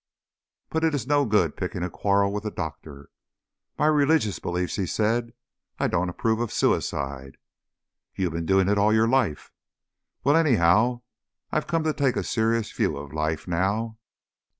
But 0.71 0.83
it 0.83 0.95
is 0.95 1.05
no 1.05 1.25
good 1.27 1.55
picking 1.55 1.83
a 1.83 1.89
quarrel 1.91 2.33
with 2.33 2.43
a 2.43 2.49
doctor. 2.49 3.11
"My 3.77 3.85
religious 3.85 4.39
beliefs," 4.39 4.75
he 4.77 4.87
said, 4.87 5.31
"I 5.77 5.87
don't 5.87 6.09
approve 6.09 6.39
of 6.39 6.51
suicide." 6.51 7.37
"You've 8.15 8.33
been 8.33 8.47
doing 8.47 8.67
it 8.67 8.79
all 8.79 8.91
your 8.91 9.07
life." 9.07 9.51
"Well, 10.23 10.35
anyhow, 10.35 11.01
I've 11.51 11.67
come 11.67 11.83
to 11.83 11.93
take 11.93 12.15
a 12.15 12.23
serious 12.23 12.71
view 12.71 12.97
of 12.97 13.13
life 13.13 13.47
now." 13.47 13.99